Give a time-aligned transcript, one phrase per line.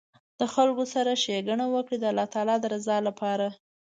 [0.39, 3.47] د خلکو سره ښیګڼه وکړه د الله تعالي د رضا لپاره